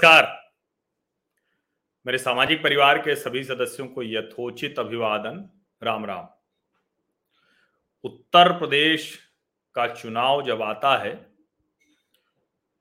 नमस्कार। 0.00 0.52
मेरे 2.06 2.18
सामाजिक 2.18 2.62
परिवार 2.62 2.98
के 2.98 3.14
सभी 3.14 3.42
सदस्यों 3.44 3.86
को 3.86 4.02
यथोचित 4.02 4.78
अभिवादन। 4.78 5.42
राम 5.82 6.04
राम। 6.06 6.28
उत्तर 8.04 8.52
प्रदेश 8.58 9.18
का 9.76 9.86
चुनाव 9.94 10.42
जब 10.46 10.62
आता 10.62 10.96
है 10.98 11.12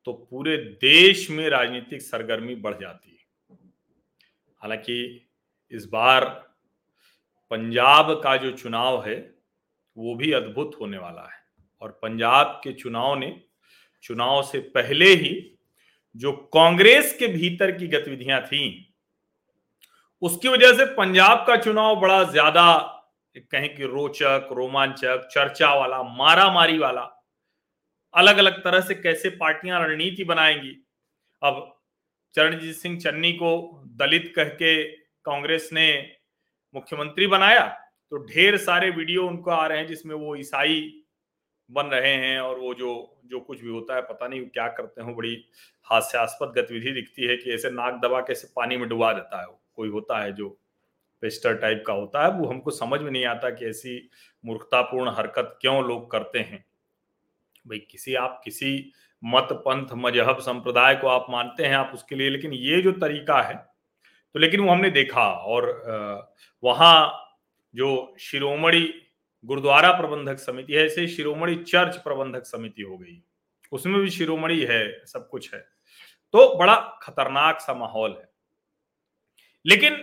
तो 0.08 0.14
पूरे 0.14 0.58
देश 0.82 1.30
में 1.30 1.50
राजनीतिक 1.50 2.02
सरगर्मी 2.02 2.56
बढ़ 2.56 2.80
जाती 2.80 3.12
है। 3.12 3.58
हालाँकि 4.62 5.28
इस 5.72 5.86
बार 5.86 6.26
पंजाब 7.52 8.14
का 8.24 8.38
जो 8.38 8.52
चुनाव 8.52 9.06
है, 9.06 9.20
वो 9.98 10.16
भी 10.16 10.32
अद्भुत 10.32 10.78
होने 10.82 10.98
वाला 10.98 11.30
है 11.30 11.44
और 11.82 12.00
पंजाब 12.02 12.60
के 12.64 12.74
चुनाव 12.74 13.16
ने, 13.16 13.42
चुनाव 14.04 14.44
से 14.44 14.60
पहले 14.60 15.14
ही 15.14 15.56
जो 16.16 16.32
कांग्रेस 16.54 17.16
के 17.20 17.28
भीतर 17.28 17.72
की 17.72 17.88
गतिविधियाँ 17.88 18.42
थी, 18.42 18.94
उसकी 20.22 20.48
वजह 20.48 20.74
से 20.74 20.86
पंजाब 20.94 21.46
का 21.48 21.56
चुनाव 21.56 22.00
बड़ा 22.02 22.24
ज़्यादा 22.24 22.96
कहें 23.36 23.76
कि 23.76 23.84
रोचक, 23.84 24.50
रोमांचक, 24.52 25.28
चर्चा 25.32 25.74
वाला 25.74 26.02
मारा 26.04 26.52
मारी 26.54 26.78
वाला 26.78 27.02
अलग 28.14 28.38
अलग 28.38 28.64
तरह 28.64 28.82
से 28.82 28.96
कैसे 28.96 29.30
पार्टियाँ 29.32 29.80
रणनीति 29.82 30.24
बनाएँगी। 30.24 30.76
अब 31.42 31.76
चरणजीत 32.36 32.76
सिंह 32.76 33.00
चन्नी 33.00 33.32
को 33.34 33.52
दलित 33.98 34.32
कह 34.36 34.50
के 34.56 34.84
कांग्रेस 35.26 35.70
ने 35.74 35.90
मुख्यमंत्री 36.76 37.28
बनाया 37.28 37.66
तो 38.12 38.18
ढेर 38.26 38.58
सारे 38.58 38.90
वीडियो 38.90 39.28
उनको 39.28 39.52
आ 39.52 39.66
रहे 39.68 39.78
हैं 39.78 39.88
जिसमें 39.88 40.16
वो 40.16 40.36
ईसाई 40.36 40.82
बन 41.70 41.86
रहे 41.86 42.14
हैं 42.14 42.40
और 42.40 42.60
वो 42.60 42.74
जो 42.74 42.92
जो 43.26 43.40
कुछ 43.40 43.62
भी 43.62 43.70
होता 43.70 43.96
है, 43.96 44.02
पता 44.02 44.28
नहीं 44.28 44.42
क्या 44.44 44.68
करते 44.68 45.02
हो 45.02 45.14
बड़ी 45.16 45.36
हास्यास्पद 45.88 46.54
गतिविधि 46.58 46.92
दिखती 46.92 47.28
है 47.28 47.36
कि 47.38 47.54
ऐसे 47.54 47.70
नाक 47.72 48.00
दबा 48.04 48.20
के 48.22 48.34
पानी 48.56 48.78
में 48.78 48.88
डुबा 48.90 49.12
देता 49.14 49.42
है 49.42 49.48
कोई 49.76 49.90
होता 49.90 50.22
है 50.24 50.32
जो 50.34 50.50
पेस्टर 51.24 51.56
टाइप 51.56 51.84
का 51.88 51.94
होता 51.94 52.24
है, 52.24 52.32
वो 52.32 52.48
हमको 52.48 52.72
समझ 52.72 53.00
में 53.02 53.12
नहीं 53.12 53.26
आता 53.26 53.50
कि 53.50 53.66
ऐसी 53.66 54.10
मूर्खतापूर्ण 54.44 55.12
हरकत 55.12 55.58
क्यों 55.62 55.84
लोग 55.86 56.10
करते 56.12 56.40
हैं। 56.40 56.64
भाई, 57.66 57.80
किसी, 57.92 58.16
आप 58.16 58.42
किसी 58.44 58.92
मत 59.24 59.48
पंथ, 59.66 59.88
मज़हब 59.96 60.40
संप्रदाय 60.40 60.96
को 60.96 61.08
आप 61.08 61.26
मानते 61.30 61.66
हैं 61.66 61.76
आप 61.76 61.92
उसके 61.94 62.16
लिए, 62.16 62.30
लेकिन 62.30 62.54
ये 62.54 62.82
जो 62.82 62.92
तरीका 62.92 63.42
है 63.42 63.56
तो 64.36 64.40
लेकिन 64.40 64.60
वो 64.60 64.72
हमने 64.72 64.90
देखा 64.90 65.24
और 65.24 65.66
वहाँ 66.64 67.26
जो 67.74 68.16
शिरोमणि 68.20 68.82
गुरुद्वारा 69.46 69.92
प्रबंधक 69.92 70.40
समिति 70.40 70.74
है 70.74 70.86
ऐसे 70.86 71.08
शिरोमणि 71.08 71.56
चर्च 71.56 71.98
प्रबंधक 71.98 72.46
समिति 72.46 72.82
हो 72.82 72.98
गई। 72.98 73.22
उसमें 73.72 74.02
भी 74.02 74.10
शिरोमणि 74.10 74.60
है, 74.70 75.06
सब 75.06 75.30
कुछ 75.30 75.54
है। 75.54 75.60
तो 76.34 76.58
बड़ा 76.58 76.76
खतरनाक 77.04 77.60
सा 77.62 77.74
माहौल 77.74 78.12
है। 78.12 78.30
लेकिन 79.66 79.96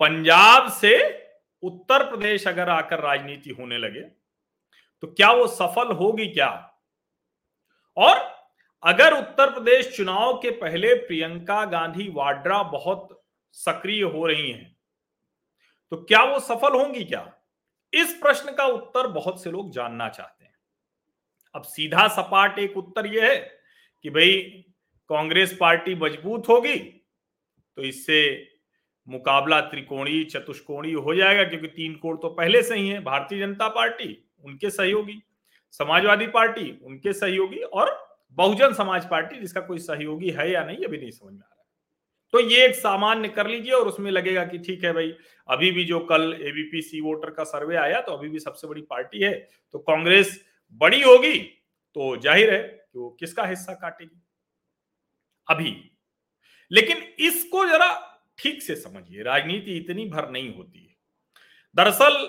पंजाब 0.00 0.70
से 0.72 0.96
उत्तर 1.62 2.08
प्रदेश 2.10 2.46
अगर 2.48 2.68
आकर 2.68 3.00
राजनीति 3.00 3.50
होने 3.50 3.78
लगे 3.78 4.00
तो 5.02 5.06
क्या 5.06 5.30
वो 5.32 5.46
सफल 5.46 5.92
होगी 5.92 6.26
क्या? 6.26 6.50
और 7.96 8.16
अगर 8.82 9.14
उत्तर 9.14 9.50
प्रदेश 9.50 9.96
चुनाव 9.96 10.38
के 10.38 10.50
पहले 10.50 10.94
प्रियंका 10.94 11.64
गांधी 11.64 12.08
वाड्रा 12.10 12.62
बहुत 12.62 13.22
सक्रिय 13.52 14.02
हो 14.02 14.26
रही 14.26 14.50
हैं 14.50 14.76
तो 15.90 15.96
क्या 15.96 16.22
वो 16.22 16.40
सफल 16.40 16.72
होंगी 16.72 17.04
क्या? 17.04 17.37
इस 17.92 18.12
प्रश्न 18.12 18.52
का 18.52 18.64
उत्तर 18.66 19.06
बहुत 19.08 19.42
से 19.42 19.50
लोग 19.50 19.70
जानना 19.72 20.08
चाहते 20.08 20.44
हैं। 20.44 20.54
अब 21.54 21.62
सीधा 21.64 22.06
सपाट 22.08 22.58
एक 22.58 22.76
उत्तर 22.76 23.06
यह 23.06 23.24
है 23.24 23.36
कि 24.04 24.10
भाई 24.10 24.40
कांग्रेस 25.10 25.56
पार्टी 25.60 25.94
मज़बूत 25.94 26.48
होगी 26.48 26.76
तो 26.76 27.82
इससे 27.82 28.20
मुकाबला 29.08 29.60
त्रिकोणीय, 29.60 30.24
चतुष्कोणीय 30.24 30.94
हो 30.94 31.14
जाएगा, 31.14 31.44
क्योंकि 31.44 31.66
तीन 31.68 31.94
कोण 31.94 32.16
तो 32.16 32.28
पहले 32.30 32.62
से 32.62 32.76
ही 32.76 32.88
है, 32.88 33.02
भारतीय 33.04 33.40
जनता 33.40 33.68
पार्टी, 33.68 34.08
उनके 34.44 34.70
सहयोगी, 34.70 35.20
समाजवादी 35.74 36.26
पार्टी, 36.26 36.70
उनके 36.82 37.12
सहयोगी 37.12 37.58
और 37.58 37.96
बहुजन 38.38 38.72
समाज 38.74 39.08
पार्टी, 39.10 39.38
जिसका 39.40 39.60
कोई 39.60 39.78
सहयोगी 39.78 40.30
है 40.30 40.50
या 40.50 40.64
नहीं 40.64 40.84
अभी 40.84 40.98
नहीं 40.98 41.10
समझ 41.10 41.32
में 41.32 41.38
आ 41.38 41.48
रहा। 41.48 41.57
तो 42.34 42.40
ये 42.40 42.64
एक 42.64 42.74
सामान्य 42.74 43.28
कर 43.28 43.46
लीजिए 43.46 43.72
और 43.72 43.88
उसमें 43.88 44.10
लगेगा 44.10 44.44
कि 44.44 44.58
ठीक 44.58 44.84
है 44.84 44.92
भाई, 44.92 45.12
अभी 45.48 45.70
भी 45.70 45.84
जो 45.84 46.00
कल 46.00 46.32
एबीपी 46.40 46.82
सी 46.82 47.00
वोटर 47.00 47.30
का 47.30 47.44
सर्वे 47.44 47.76
आया 47.76 48.00
तो 48.00 48.12
अभी 48.12 48.28
भी 48.28 48.38
सबसे 48.38 48.66
बड़ी 48.66 48.82
पार्टी 48.82 49.22
है 49.22 49.32
तो 49.74 49.78
कांग्रेस 49.80 50.38
बड़ी 50.80 51.00
होगी 51.02 51.38
तो 51.96 52.16
ज़ाहिर 52.16 52.52
है 52.52 52.58
कि 52.60 52.98
वो 52.98 53.08
किसका 53.20 53.44
हिस्सा 53.44 53.72
काटेगी? 53.74 54.20
अभी। 55.48 55.74
लेकिन 56.70 57.02
इसको 57.20 57.66
जरा 57.66 57.90
ठीक 58.38 58.62
से 58.62 58.74
समझिए, 58.76 59.22
राजनीति 59.22 59.76
इतनी 59.76 60.04
भर 60.06 60.28
नहीं 60.30 60.54
होती 60.54 60.78
है। 60.78 60.94
दरअसल 61.76 62.26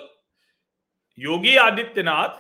योगी 1.18 1.56
आदित्यनाथ, 1.58 2.38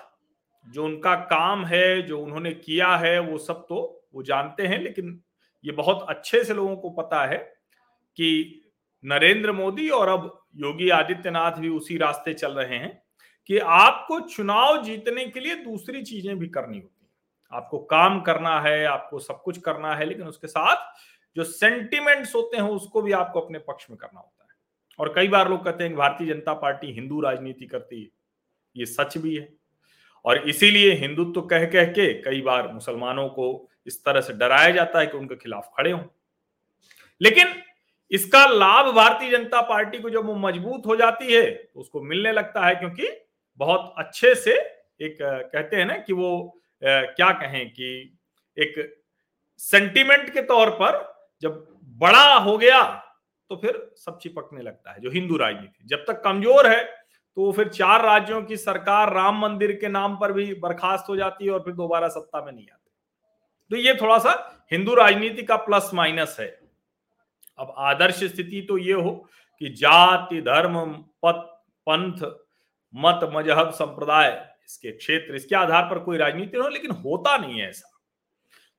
जो 0.65 0.85
उनका 0.85 1.15
काम 1.15 1.65
है, 1.65 2.01
जो 2.01 2.19
उन्होंने 2.19 2.51
किया 2.53 2.95
है, 2.95 3.19
वो 3.19 3.37
सब 3.37 3.65
तो 3.69 4.09
वो 4.13 4.23
जानते 4.23 4.67
हैं, 4.67 4.79
लेकिन 4.79 5.21
ये 5.65 5.71
बहुत 5.71 6.05
अच्छे 6.09 6.43
से 6.43 6.53
लोगों 6.53 6.75
को 6.75 6.89
पता 6.89 7.25
है 7.25 7.37
कि 8.15 8.61
नरेंद्र 9.05 9.51
मोदी 9.51 9.89
और 9.89 10.07
अब 10.07 10.45
योगी 10.55 10.89
आदित्यनाथ 10.89 11.51
भी 11.51 11.69
उसी 11.69 11.97
रास्ते 11.97 12.33
चल 12.33 12.51
रहे 12.51 12.77
हैं 12.77 13.03
कि 13.47 13.57
आपको 13.57 14.19
चुनाव 14.19 14.83
जीतने 14.83 15.25
के 15.25 15.39
लिए 15.39 15.55
दूसरी 15.55 16.01
चीज़ें 16.01 16.39
भी 16.39 16.47
करनी 16.47 16.77
होती 16.79 17.05
है। 17.05 17.09
आपको 17.51 17.79
काम 17.79 18.21
करना 18.21 18.61
है, 18.61 18.85
आपको 18.85 19.19
सब 19.19 19.41
कुछ 19.41 19.57
करना 19.57 19.95
है, 19.95 20.05
लेकिन 20.05 20.27
उसके 20.27 20.47
साथ 20.47 20.93
जो 21.35 21.43
सेंटिमेंट्स 21.43 22.35
होते 22.35 22.57
हैं, 22.57 22.63
उसको 22.63 23.01
भी 23.01 23.11
आपको 23.11 23.41
अपने 23.41 23.59
पक्ष 23.59 23.89
में 23.89 23.97
करना 23.97 24.19
होता 24.19 24.43
है। 24.43 24.49
और 24.99 25.13
कई 25.15 25.27
बार 25.27 25.49
लोग 25.49 25.65
कहते 25.65 25.83
हैं, 25.83 25.95
भारतीय 25.95 26.27
जनता 26.27 26.53
पार्टी 26.53 26.91
हिंदू 26.91 27.21
राजनीति 27.21 27.65
करती 27.65 28.01
है। 28.01 28.09
ये 28.77 28.85
सच 28.85 29.17
भी 29.17 29.35
है। 29.35 29.53
और 30.25 30.49
इसीलिए 30.49 30.93
हिंदुत्व 30.93 31.31
तो 31.31 31.41
कह 31.41 31.65
कह 31.65 31.85
के 31.85 32.13
कई 32.13 32.41
बार 32.41 32.73
मुसलमानों 32.73 33.29
को 33.29 33.69
इस 33.89 34.03
तरह 34.05 34.21
से 34.21 34.33
डराया 34.35 34.69
जाता 34.71 34.99
है 34.99 35.07
कि 35.07 35.17
उनके 35.17 35.35
खिलाफ 35.37 35.71
खड़े 35.77 35.91
हों। 35.91 36.03
लेकिन 37.21 37.53
इसका 38.11 38.45
लाभ 38.47 38.93
भारतीय 38.95 39.31
जनता 39.31 39.61
पार्टी 39.63 39.99
को 39.99 40.09
जब 40.09 40.25
वो 40.25 40.35
मज़बूत 40.37 40.85
हो 40.85 40.95
जाती 40.95 41.33
है 41.33 41.49
तो 41.51 41.79
उसको 41.79 42.01
मिलने 42.03 42.31
लगता 42.33 42.65
है 42.65 42.75
क्योंकि 42.75 43.09
बहुत 43.59 43.93
अच्छे 43.97 44.33
से 44.37 44.53
एक 45.01 45.17
कहते 45.21 45.75
हैं 45.75 45.85
ना 45.85 45.97
कि 45.97 46.13
वो 46.13 46.31
क्या 46.81 47.31
कहें 47.33 47.69
कि 47.69 47.89
एक 48.57 48.75
सेंटिमेंट 49.59 50.29
के 50.33 50.41
तौर 50.43 50.69
पर 50.73 50.97
जब 51.43 51.65
बड़ा 51.99 52.33
हो 52.35 52.57
गया 52.57 52.81
तो 53.51 53.55
फिर 53.57 53.77
सब 53.97 54.17
चिपकने 54.19 54.61
लगता 54.61 54.91
है, 54.91 54.99
जो 55.01 55.09
हिंदू 55.11 55.37
राजनीति। 55.37 55.87
जब 55.87 56.03
तक 56.07 56.21
कमज़ोर 56.23 56.67
है 56.67 56.83
तो 57.37 57.51
फिर 57.51 57.67
चार 57.69 58.05
राज्यों 58.05 58.41
की 58.41 58.57
सरकार 58.57 59.13
राम 59.13 59.39
मंदिर 59.41 59.71
के 59.81 59.87
नाम 59.89 60.15
पर 60.17 60.31
भी 60.33 60.53
बर्खास्त 60.59 61.09
हो 61.09 61.15
जाती 61.15 61.45
है 61.45 61.51
और 61.51 61.59
फिर 61.59 61.73
दोबारा 61.75 62.07
सत्ता 62.09 62.45
में 62.45 62.51
नहीं 62.51 62.65
आती। 62.65 62.78
तो 63.71 63.75
ये 63.75 63.93
थोड़ा 63.93 64.17
सा 64.17 64.31
हिंदू 64.71 64.93
राजनीति 64.95 65.43
का 65.43 65.55
प्लस 65.57 65.89
माइनस 65.93 66.35
है। 66.39 66.47
अब 67.59 67.73
आदर्श 67.77 68.23
स्थिति 68.23 68.61
तो 68.61 68.77
ये 68.77 68.93
हो 68.93 69.11
कि 69.61 69.69
जाति, 69.69 70.41
धर्म, 70.41 70.91
पत, 71.23 71.45
पंथ, 71.87 72.21
मत, 72.93 73.29
मज़हब, 73.33 73.71
संप्रदाय, 73.71 74.29
इसके 74.65 74.91
क्षेत्र, 74.91 75.35
इसके 75.35 75.55
आधार 75.55 75.83
पर 75.83 75.99
कोई 75.99 76.17
राजनीति 76.17 76.57
हो, 76.57 76.67
लेकिन 76.67 76.91
होता 76.93 77.37
नहीं 77.37 77.59
है 77.59 77.69
ऐसा। 77.69 77.89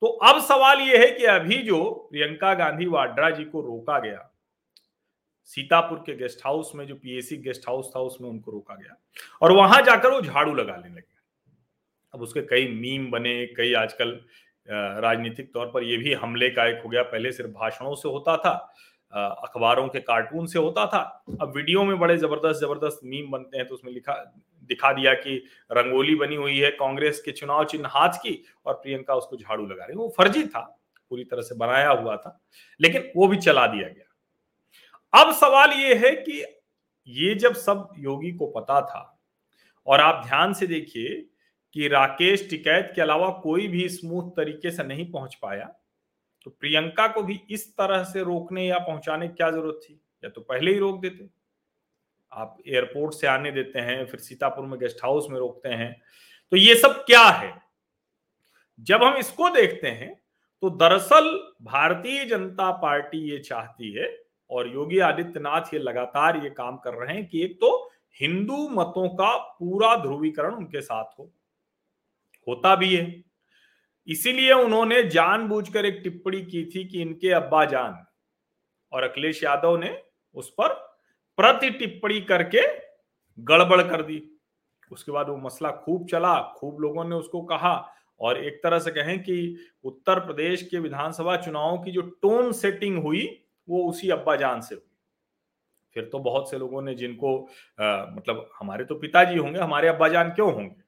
तो 0.03 0.07
अब 0.07 0.41
सवाल 0.41 0.81
यह 0.81 1.01
है 1.01 1.11
कि 1.11 1.25
अभी 1.25 1.57
जो 1.63 1.83
प्रियंका 2.11 2.53
गांधी 2.55 2.87
वाड्रा 2.87 3.31
जी 3.31 3.45
को 3.45 3.61
रोका 3.61 3.99
गया, 3.99 4.27
सीतापुर 5.45 5.99
के 5.99 6.15
गेस्ट 6.17 6.41
हाउस 6.45 6.73
में, 6.75 6.87
जो 6.87 6.95
पीएसी 6.95 7.37
गेस्ट 7.37 7.69
हाउस 7.69 7.91
था, 7.97 8.01
उसमें 8.01 8.29
उनको 8.29 8.51
रोका 8.51 8.75
गया, 8.75 8.97
और 9.43 9.53
वहाँ 9.53 9.81
जाकर 9.83 10.11
वो 10.11 10.21
झाड़ू 10.21 10.55
लगाने 10.55 10.89
लगे। 10.89 11.19
अब 12.15 12.23
उसके 12.23 12.43
कई 12.43 12.69
मीम 12.69 13.11
बने, 13.11 13.47
कई 13.47 13.73
आजकल 13.75 14.21
राजनीतिक 14.69 15.53
तौर 15.55 15.67
पर 15.67 15.83
यह 15.85 15.99
भी 15.99 16.13
हमले 16.15 16.49
का 16.51 16.67
एक 16.69 16.83
हो 16.85 16.89
गया। 16.89 17.03
पहले 17.05 17.33
सिर्फ़ 17.33 17.51
भाषणों 17.53 17.95
से 17.95 18.09
होता 18.09 18.37
था 18.39 18.53
अखबारों 19.13 19.87
के 19.89 20.01
कार्टून 20.01 20.47
से 20.47 20.59
होता 20.59 20.87
था। 20.87 20.99
अब 21.41 21.53
वीडियो 21.57 21.85
में 21.85 21.99
बड़े 21.99 22.17
ज़बरदस्त 22.19 22.61
ज़बरदस्त 22.61 23.01
मीम 23.05 23.31
बनते 23.31 23.59
हैं 23.59 23.67
तो 23.67 23.75
उसमें 23.75 23.93
लिखा, 23.93 24.15
दिखा 24.63 24.93
दिया 24.93 25.15
कि 25.15 25.37
रंगोली 25.71 26.15
बनी 26.17 26.37
हुई 26.37 26.59
है, 26.59 26.71
कांग्रेस 26.73 27.21
के 27.21 27.33
चुनाव 27.33 27.65
चिन्ह 27.65 27.89
हाथ 27.89 28.19
की 28.19 28.43
और 28.67 28.75
प्रियंका 28.75 29.15
उसको 29.15 29.37
झाड़ू 29.37 29.67
लगा 29.67 29.85
रही 29.85 29.97
वो 29.97 30.13
फर्जी 30.19 30.45
था, 30.45 30.61
पूरी 31.11 31.25
तरह 31.25 31.43
से 31.43 31.55
बनाया 31.57 31.91
हुआ 31.91 32.17
था, 32.17 32.39
लेकिन 32.81 33.11
वो 33.17 33.27
भी 33.29 33.37
चला 33.39 33.67
दिया 33.67 33.89
गया। 33.89 35.21
अब 35.23 35.33
सवाल 35.35 35.73
ये 35.73 35.95
है 35.97 36.15
कि 36.19 36.45
ये 37.09 37.35
जब 37.37 37.55
सब 37.57 37.89
योगी 37.99 38.33
को 38.33 38.47
पता 38.51 38.81
था, 38.83 39.03
और 39.87 40.01
आप 40.01 40.23
ध्यान 40.27 40.53
से 40.53 40.67
देखिए 40.67 41.25
कि 41.75 41.89
राकेश 41.89 42.49
टिकैत 42.51 42.93
के 42.95 43.03
अलावा 43.03 43.29
कोई 43.43 43.67
भी 43.69 43.89
स्मूथ 43.89 44.31
तरीके 44.37 44.71
से 44.71 44.85
नहीं 44.85 45.11
पहुँच 45.13 45.35
पाया 45.35 45.65
तो 46.47 46.51
प्रियंका 46.51 47.07
को 47.09 47.23
भी 47.23 47.41
इस 47.51 47.69
तरह 47.73 48.03
से 48.05 48.23
रोकने 48.23 48.67
या 48.67 48.79
पहुँचाने 48.79 49.29
की 49.29 49.35
क्या 49.35 49.51
ज़रूरत 49.51 49.81
थी? 49.83 50.01
या 50.25 50.31
तो 50.31 50.41
पहले 50.41 50.73
ही 50.73 50.79
रोक 50.79 51.01
देते। 51.01 51.29
आप 52.33 52.57
एयरपोर्ट 52.67 53.15
से 53.15 53.27
आने 53.27 53.51
देते 53.51 53.79
हैं, 53.79 54.05
फिर 54.07 54.21
सीतापुर 54.21 54.67
में 54.67 54.79
गेस्ट 54.81 55.05
हाउस 55.05 55.27
में 55.31 55.39
रोकते 55.39 55.69
हैं। 55.69 55.93
तो 56.53 56.57
ये 56.57 56.75
सब 56.75 57.05
क्या 57.07 57.23
है? 57.23 57.53
जब 58.79 59.03
हम 59.03 59.17
इसको 59.17 59.49
देखते 59.51 59.89
हैं 59.89 60.15
तो 60.63 60.71
दरअसल 60.71 61.29
भारतीय 61.63 62.25
जनता 62.25 62.71
पार्टी 62.73 63.19
ये 63.31 63.39
चाहती 63.41 63.93
है, 63.93 64.17
और 64.51 64.69
योगी 64.69 64.99
आदित्यनाथ 65.01 65.75
ये 65.75 65.81
लगातार 65.81 66.37
ये 66.37 66.51
काम 66.51 66.77
कर 66.77 66.95
रहे 66.95 67.15
हैं 67.17 67.27
कि 67.27 67.43
एक 67.45 67.57
तो 67.61 67.91
हिंदू 68.17 68.69
मतों 68.71 69.09
का 69.11 69.37
पूरा 69.59 69.95
ध्रुवीकरण 69.97 70.55
उनके 70.55 70.81
साथ 70.81 71.19
हो। 71.19 71.31
होता 72.47 72.75
भी 72.77 72.95
है। 72.97 73.23
इसीलिए 74.09 74.53
उन्होंने 74.53 75.03
जानबूझकर 75.03 75.85
एक 75.85 76.01
टिप्पणी 76.05 76.43
की 76.43 76.65
थी 76.65 76.85
कि 76.85 77.01
इनके 77.03 77.31
अब्बा 77.31 77.65
जान 77.65 78.05
और 78.93 79.03
अखिलेश 79.03 79.43
यादव 79.45 79.77
ने 79.77 79.97
उस 80.35 80.51
पर 80.51 80.73
प्रति 81.39 81.71
टिप्पणी 81.71 82.21
करके 82.21 82.67
गड़बड़ 83.39 83.81
कर 83.83 84.03
दी। 84.03 84.23
उसके 84.91 85.13
बाद 85.13 85.29
वो 85.29 85.37
मसला 85.37 85.71
खूब 85.71 86.07
चला 86.07 86.41
खूब 86.57 86.81
लोगों 86.81 87.05
ने 87.05 87.17
उसको 87.17 87.43
कहा 87.43 87.75
और 88.21 88.45
एक 88.45 88.61
तरह 88.63 88.79
से 88.79 88.91
कहें 88.91 89.19
कि 89.23 89.57
उत्तर 89.85 90.21
प्रदेश 90.21 90.63
के 90.63 90.79
विधानसभा 90.79 91.37
चुनाव 91.37 91.79
की 91.79 91.91
जो 91.91 92.01
टोन 92.01 92.53
सेटिंग 92.53 93.03
हुई 93.03 93.27
वो 93.69 93.89
उसी 93.91 94.11
अब्बा 94.11 94.37
जान 94.37 94.61
से 94.61 94.75
हुई। 94.75 94.85
फिर 95.97 96.05
तो 96.05 96.19
बहुत 96.19 96.51
से 96.51 96.59
लोगों 96.59 96.83
ने 96.83 96.95
जिनको 96.95 97.37
आ, 97.81 98.07
मतलब 98.07 98.51
हमारे 98.59 98.85
तो 98.85 98.95
पिताजी 98.95 99.39
होंगे 99.39 99.59
हमारे 99.59 99.89
अब्बा 99.89 100.09
जान 100.09 100.31
क्यों 100.31 100.53
होंगे? 100.53 100.80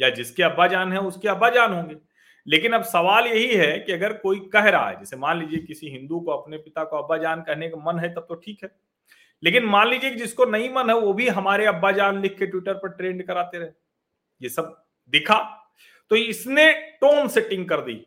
या 0.00 0.10
जिसके 0.10 0.42
अब्बा 0.42 0.66
जान 0.66 0.92
है, 0.92 0.98
उसके 0.98 1.28
अब्बा 1.28 1.50
जान 1.50 1.72
होंगे। 1.72 1.96
लेकिन 2.46 2.72
अब 2.72 2.82
सवाल 2.82 3.26
यही 3.26 3.54
है 3.54 3.78
कि 3.78 3.92
अगर 3.92 4.12
कोई 4.12 4.40
कह 4.40 4.68
रहा 4.68 4.88
है, 4.88 4.98
जैसे 4.98 5.16
मान 5.16 5.38
लीजिए 5.38 5.58
किसी 5.58 5.88
हिंदू 5.88 6.20
को, 6.20 6.30
अपने 6.30 6.56
पिता 6.56 6.84
को 6.84 6.98
अब्बा 6.98 7.16
जान 7.16 7.40
कहने 7.40 7.68
का 7.68 7.92
मन 7.92 7.98
है, 7.98 8.14
तब 8.14 8.26
तो 8.28 8.34
ठीक 8.34 8.58
है। 8.64 8.70
लेकिन 9.44 9.64
मान 9.64 9.88
लीजिए 9.88 10.10
कि 10.10 10.16
जिसको 10.16 10.44
नहीं 10.44 10.70
मन 10.70 10.90
है, 10.90 10.98
वो 10.98 11.12
भी 11.12 11.28
हमारे 11.28 11.66
अब्बा 11.66 11.92
जान 11.92 12.22
लिख 12.22 12.38
के 12.38 12.46
ट्विटर 12.46 12.74
पर 12.74 12.88
ट्रेंड 12.88 13.26
कराते 13.26 13.58
रहे। 13.58 13.68
ये 14.42 14.48
सब 14.48 14.84
दिखा। 15.10 15.58
तो 16.10 16.16
इसने 16.16 16.72
टोन 16.72 17.28
सेटिंग 17.28 17.68
कर 17.68 17.80
दी। 17.80 18.06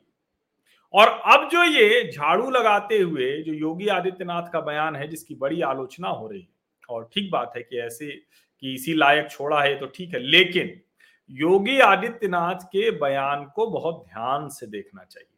और 0.93 1.07
अब 1.07 1.49
जो 1.49 1.63
ये 1.63 2.11
झाड़ू 2.11 2.51
लगाते 2.51 2.97
हुए, 2.97 3.41
जो 3.41 3.53
योगी 3.53 3.87
आदित्यनाथ 3.87 4.43
का 4.53 4.59
बयान 4.59 4.95
है, 4.95 5.07
जिसकी 5.07 5.35
बड़ी 5.35 5.61
आलोचना 5.61 6.07
हो 6.07 6.27
रही 6.27 6.41
है, 6.41 6.47
और 6.89 7.09
ठीक 7.13 7.31
बात 7.31 7.53
है 7.55 7.63
कि 7.63 7.79
ऐसे 7.79 8.21
कि 8.61 8.73
इसी 8.73 8.93
लायक 8.93 9.31
छोड़ा 9.31 9.61
है 9.61 9.75
तो 9.75 9.85
ठीक 9.85 10.13
है। 10.13 10.19
लेकिन 10.19 10.81
योगी 11.29 11.79
आदित्यनाथ 11.79 12.65
के 12.65 12.91
बयान 12.91 13.45
को 13.45 13.67
बहुत 13.67 14.03
ध्यान 14.07 14.47
से 14.49 14.67
देखना 14.67 15.03
चाहिए। 15.03 15.29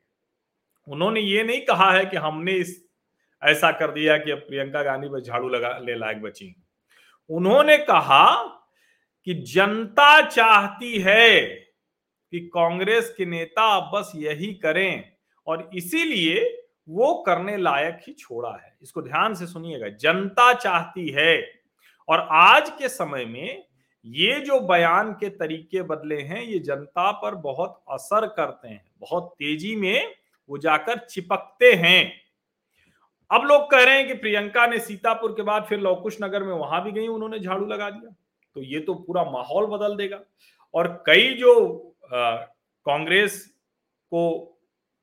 उन्होंने 0.87 1.19
ये 1.19 1.43
नहीं 1.43 1.61
कहा 1.61 1.91
है 1.91 2.05
कि 2.05 2.17
हमने 2.17 2.51
इस, 2.51 2.83
ऐसा 3.41 3.71
कर 3.71 3.91
दिया 3.91 4.17
कि 4.17 4.31
अब 4.31 4.37
प्रियंका 4.39 4.83
गांधी 4.83 5.09
बस 5.09 5.21
झाड़ू 5.21 5.49
लगा, 5.49 5.77
ले 5.77 5.95
लायक 5.95 6.21
बची 6.21 6.55
उन्होंने 7.29 7.77
कहा 7.77 8.43
कि 9.27 9.33
जनता 9.33 10.21
चाहती 10.29 10.99
है 10.99 11.45
कि 12.33 12.39
कांग्रेस 12.39 13.13
के 13.17 13.25
नेता 13.25 13.79
बस 13.91 14.11
यही 14.15 14.53
करें 14.53 15.11
और 15.47 15.69
इसीलिए 15.73 16.63
वो 16.89 17.13
करने 17.23 17.57
लायक 17.57 17.99
ही 18.07 18.13
छोड़ा 18.13 18.51
है। 18.51 18.75
इसको 18.81 19.01
ध्यान 19.01 19.33
से 19.35 19.47
सुनिएगा, 19.47 19.87
जनता 19.89 20.53
चाहती 20.53 21.09
है 21.09 21.61
और 22.07 22.27
आज 22.31 22.69
के 22.69 22.89
समय 22.89 23.25
में 23.25 23.66
ये 24.07 24.39
जो 24.41 24.59
बयान 24.61 25.11
के 25.13 25.29
तरीके 25.31 25.81
बदले 25.83 26.21
हैं, 26.21 26.41
ये 26.41 26.59
जनता 26.59 27.11
पर 27.13 27.35
बहुत 27.37 27.81
असर 27.91 28.27
करते 28.27 28.67
हैं, 28.67 28.83
बहुत 28.99 29.33
तेज़ी 29.39 29.75
में 29.75 30.13
वो 30.49 30.57
जाकर 30.57 30.97
चिपकते 30.99 31.71
हैं। 31.75 32.11
अब 33.31 33.45
लोग 33.45 33.69
कह 33.71 33.83
रहे 33.83 33.97
हैं 33.97 34.07
कि 34.07 34.13
प्रियंका 34.15 34.65
ने 34.67 34.79
सीतापुर 34.79 35.31
के 35.31 35.43
बाद 35.43 35.65
फिर 35.65 35.79
लौकुश 35.79 36.17
नगर 36.21 36.43
में 36.43 36.53
वहाँ 36.53 36.83
भी 36.83 36.91
गई, 36.91 37.07
उन्होंने 37.07 37.39
झाड़ू 37.39 37.65
लगा 37.65 37.89
दिया 37.89 38.11
तो 38.55 38.61
ये 38.63 38.79
तो 38.79 38.93
पूरा 38.97 39.23
माहौल 39.23 39.65
बदल 39.67 39.95
देगा। 39.95 40.19
और 40.73 40.87
कई 41.07 41.33
जो 41.33 41.95
कांग्रेस 42.85 43.45
को 44.11 44.37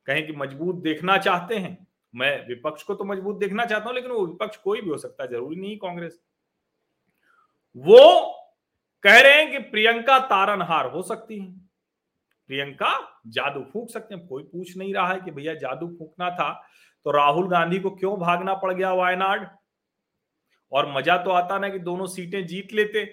कहें 0.07 0.27
कि 0.27 0.33
मज़बूत 0.35 0.77
देखना 0.77 1.17
चाहते 1.19 1.57
हैं, 1.57 1.87
मैं 2.15 2.47
विपक्ष 2.49 2.83
को 2.83 2.95
तो 2.95 3.05
मज़बूत 3.05 3.39
देखना 3.39 3.65
चाहता 3.65 3.85
हूँ, 3.85 3.95
लेकिन 3.95 4.11
वो 4.11 4.27
विपक्ष 4.27 4.57
कोई 4.57 4.81
भी 4.81 4.91
हो 4.91 4.97
सकता 4.99 5.23
है, 5.23 5.31
ज़रूरी 5.31 5.57
नहीं 5.57 5.77
कांग्रेस। 5.79 6.19
वो 7.77 8.41
कह 9.05 9.19
रहे 9.21 9.33
हैं 9.33 9.51
कि 9.53 9.59
प्रियंका 9.71 10.19
तारनहार 10.19 10.87
हो 10.87 11.03
सकती 11.03 11.39
है। 11.39 11.51
प्रियंका 12.51 12.93
जादू 13.29 13.61
फूक 13.73 13.91
सकते 13.91 14.15
हैं। 14.15 14.27
कोई 14.27 14.43
पूछ 14.43 14.77
नहीं 14.77 14.95
रहा 14.95 15.13
है 15.13 15.21
कि 15.21 15.31
भैया 15.31 15.55
जादू 15.55 15.87
फूकना 15.89 16.31
था 16.31 16.53
तो 17.07 17.11
राहुल 17.11 17.49
गांधी 17.49 17.79
को 17.79 17.91
क्यों 17.91 18.17
भागना 18.21 18.55
पड़ 18.55 18.73
गया 18.73 18.93
वायनाड? 18.93 19.47
और 20.73 20.93
मज़ा 20.93 21.17
तो 21.17 21.31
आता 21.31 21.59
ना 21.59 21.69
कि 21.69 21.79
दोनों 21.79 22.07
सीटें 22.07 22.47
जीत 22.47 22.73
लेते, 22.73 23.05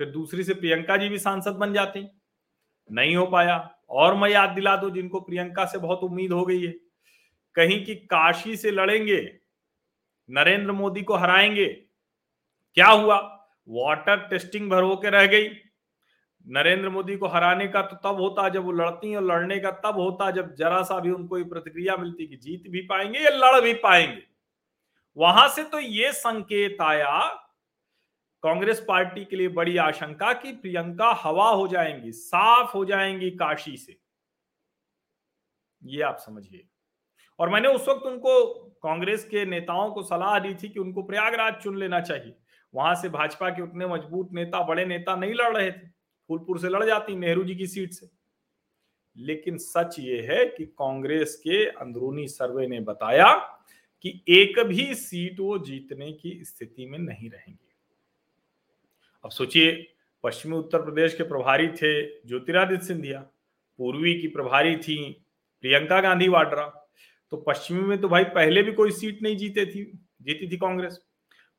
फिर 0.00 0.10
दूसरी 0.10 0.44
से 0.44 0.54
प्रियंका 0.54 0.96
जी 0.96 1.08
भी 1.08 1.18
सांसद 1.18 1.52
बन 1.52 1.72
जाती। 1.72 2.06
नहीं 2.90 3.14
हो 3.16 3.26
पाया। 3.26 3.56
और 3.90 4.14
मैं 4.14 4.28
याद 4.30 4.50
दिला 4.50 4.76
दो, 4.76 4.90
जिनको 4.90 5.20
प्रियंका 5.20 5.64
से 5.64 5.78
बहुत 5.78 5.98
उम्मीद 5.98 6.32
हो 6.32 6.44
गई 6.46 6.60
है, 6.62 6.72
कहीं 7.56 7.84
की 7.84 7.94
काशी 7.94 8.56
से 8.56 8.70
लड़ेंगे, 8.70 9.20
नरेंद्र 10.28 10.72
मोदी 10.72 11.02
को 11.02 11.16
हराएँगे, 11.16 11.66
क्या 12.76 12.88
हुआ? 12.88 13.41
वाटर 13.68 14.16
टेस्टिंग 14.28 14.70
भर 14.70 14.82
होकर 14.82 15.12
रह 15.12 15.26
गई। 15.26 15.48
नरेंद्र 16.46 16.88
मोदी 16.88 17.16
को 17.16 17.26
हराने 17.26 17.66
का 17.68 17.82
तो 17.82 17.96
तब 17.96 18.20
होता 18.20 18.48
जब 18.48 18.64
वो 18.64 18.72
लड़ती 18.72 19.14
और 19.14 19.22
लड़ने 19.22 19.58
का 19.58 19.70
तब 19.84 19.98
होता 19.98 20.30
जब 20.30 20.54
जरा 20.54 20.82
सा 20.82 20.98
भी 21.00 21.10
उनको 21.10 21.44
प्रतिक्रिया 21.44 21.96
मिलती 21.96 22.26
कि 22.26 22.36
जीत 22.36 22.64
भी 22.68 22.80
पाएँगे 22.80 23.18
या 23.18 23.30
लड़ 23.30 23.60
भी 23.60 23.74
पाएँगे। 23.74 24.22
वहाँ 25.16 25.48
से 25.48 25.64
तो 25.64 25.78
ये 25.78 26.12
संकेत 26.12 26.80
आया, 26.82 27.18
कांग्रेस 28.42 28.84
पार्टी 28.88 29.24
के 29.24 29.36
लिए 29.36 29.48
बड़ी 29.48 29.76
आशंका 29.76 30.32
कि 30.32 30.52
प्रियंका 30.52 31.12
हवा 31.12 31.48
हो 31.50 31.68
जाएँगी, 31.68 32.12
साफ़ 32.12 32.72
हो 32.72 32.84
जाएँगी 32.84 33.30
काशी 33.30 33.76
से। 33.76 33.96
ये 35.82 36.02
आप 36.02 36.18
समझिए। 36.18 36.64
और 37.38 37.48
मैंने 37.48 37.68
उस 37.68 37.88
वक्त 37.88 38.06
उनको 38.06 38.44
कांग्रेस 38.82 39.24
के 39.24 39.44
नेताओं 39.44 39.90
को 39.90 40.02
सलाह 40.02 40.38
दी 40.38 40.54
थी 40.54 40.68
कि 40.68 40.80
उनको 40.80 41.02
प्रयागराज 41.02 41.54
चुन 41.54 41.78
लेना 41.78 42.00
चाहिए। 42.00 42.36
वहाँ 42.74 42.94
से 42.94 43.08
भाजपा 43.08 43.50
के 43.50 43.62
उतने 43.62 43.86
मज़बूत 43.86 44.28
नेता, 44.32 44.62
बड़े 44.62 44.86
नेता 44.86 45.16
नहीं 45.16 45.34
लड़ 45.34 45.56
रहे 45.56 45.72
थे। 45.72 45.88
फूलपुर 46.28 46.58
से 46.58 46.68
लड़ 46.68 46.84
जाती 46.84 47.16
नेहरू 47.16 47.44
जी 47.44 47.54
की 47.54 47.66
सीट 47.66 47.92
से। 47.92 48.10
लेकिन 49.16 49.58
सच 49.58 49.96
ये 49.98 50.20
है 50.22 50.46
कि 50.46 50.66
कांग्रेस 50.66 51.36
के 51.36 51.66
अंदरूनी 51.66 52.28
सर्वे 52.28 52.66
ने 52.66 52.80
बताया 52.80 53.34
कि 54.02 54.24
एक 54.28 54.60
भी 54.60 54.94
सीट 54.94 55.40
वो 55.40 55.58
जीतने 55.58 56.12
की 56.12 56.44
स्थिति 56.44 56.86
में 56.86 56.98
नहीं 56.98 57.30
रहेंगे। 57.30 57.72
अब 59.24 59.30
सोचिए, 59.30 59.94
पश्चिमी 60.22 60.56
उत्तर 60.56 60.82
प्रदेश 60.82 61.14
के 61.14 61.22
प्रभारी 61.22 61.68
थे 61.68 62.02
ज्योतिरादित्य 62.28 62.86
सिंधिया, 62.86 63.20
पूर्वी 63.78 64.20
की 64.20 64.28
प्रभारी 64.28 64.76
थी 64.76 65.24
प्रियंका 65.60 66.00
गांधी 66.00 66.28
वाड्रा। 66.28 66.88
तो 67.30 67.36
पश्चिमी 67.36 67.80
में 67.80 68.00
तो 68.00 68.08
भाई 68.08 68.24
पहले 68.24 68.62
भी 68.62 68.72
कोई 68.72 68.90
सीट 68.90 69.22
नहीं 69.22 69.36
जीते 69.36 69.66
थी, 69.66 69.84
जीती 70.22 70.50
थी 70.50 70.56
कांग्रेस। 70.56 71.00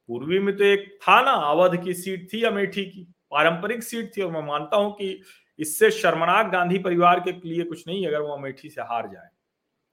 पूर्वी 0.07 0.39
में 0.39 0.57
तो 0.57 0.63
एक 0.63 0.99
था 1.01 1.21
ना, 1.21 1.31
अवध 1.31 1.83
की 1.83 1.93
सीट 1.93 2.33
थी, 2.33 2.43
अमेठी 2.43 2.85
की। 2.85 3.07
पारंपरिक 3.31 3.83
सीट 3.83 4.11
थी 4.17 4.21
और 4.21 4.31
मैं 4.31 4.41
मानता 4.41 4.77
हूँ 4.77 4.93
कि 4.93 5.21
इससे 5.59 5.91
शर्मनाक 5.91 6.51
गांधी 6.51 6.77
परिवार 6.77 7.19
के 7.19 7.31
लिए 7.31 7.63
कुछ 7.63 7.87
नहीं, 7.87 8.07
अगर 8.07 8.21
वो 8.21 8.33
अमेठी 8.33 8.69
से 8.69 8.81
हार 8.81 9.07
जाए। 9.07 9.29